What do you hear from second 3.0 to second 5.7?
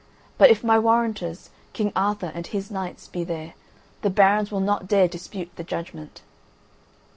be there, the barons will not dare dispute the